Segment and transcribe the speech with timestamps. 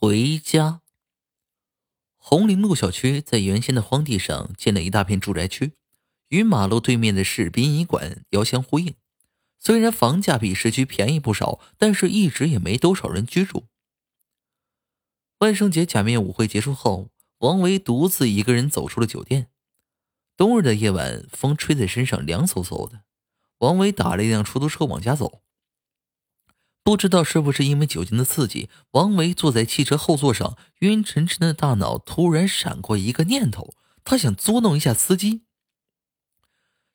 [0.00, 0.80] 回家。
[2.18, 5.72] 红陵路小区在原先的荒地上建了一大片住宅区，
[6.28, 8.94] 与马路对面的市殡仪馆遥相呼应。
[9.58, 13.64] 虽然房价比市区便宜不少，但是一直也没多少人居住。
[15.38, 19.48] 万圣节假面舞会结束后，王维独自一个人走出了酒店。
[20.36, 23.02] 冬日的夜晚，风吹在身上凉飕飕的。
[23.58, 25.42] 王维打了一辆出租车往家走。
[26.88, 35.42] 不知道是不是因为酒精的刺激，王维坐在汽车后座上，晕沉沉的大脑突然闪过一个念头，他想捉弄一下司机。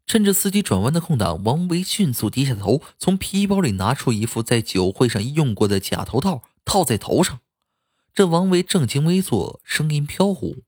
[0.08, 7.42] 趁着司机转弯的空档，王维迅速低下头，从皮包里拿出一副在酒会上用过的假头套，套在头上。
[8.16, 10.64] 这王维正襟危坐，声音飘忽：“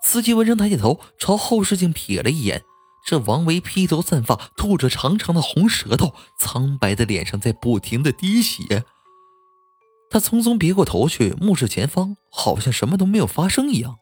[0.05, 2.63] 司机闻声抬起头，朝后视镜瞥了一眼。
[3.05, 8.85] 这王维披头散发，吐着长长的红舌头，苍白的脸上在不停的滴血。
[10.11, 13.97] 他匆匆别过头去，目视前方，好像什么都没有发生一样。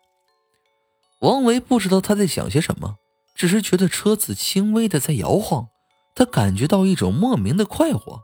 [1.21, 2.95] 王维不知道他在想些什么，
[3.35, 5.67] 只是觉得车子轻微的在摇晃，
[6.15, 8.21] 他感觉到一种莫名的快活。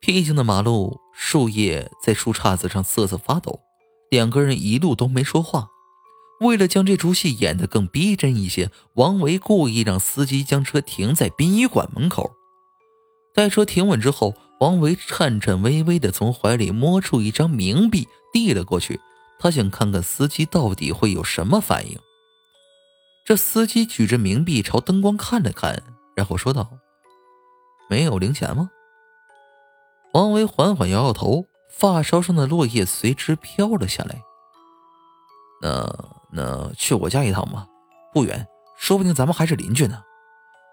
[0.00, 3.60] 僻静的马路，树叶在树杈子上瑟瑟发抖，
[4.10, 5.68] 两个人一路都没说话。
[6.40, 12.32] 为了将这出戏演得更逼真一些，王维故意让司机将车停在殡仪馆门口。
[13.34, 19.00] 待车停稳之后，王维颤颤巍巍地从怀里摸出一张冥币，递了过去。
[19.40, 21.98] 他想看看司机到底会有什么反应。
[23.24, 25.82] 这司机举着冥币朝灯光看了看，
[26.16, 26.68] 然后说道
[27.90, 28.70] ：“没有零钱吗？”
[30.14, 34.22] 王维缓缓摇摇头，发梢上的落叶随之飘了下来。
[35.60, 36.07] 那。
[36.30, 37.66] 那去我家一趟吧，
[38.12, 40.02] 不远，说不定咱们还是邻居呢。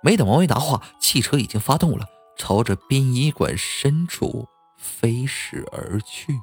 [0.04, 2.06] 没等王维答话，汽车已经发动了，
[2.38, 6.40] 朝着殡仪馆深处飞驶而去。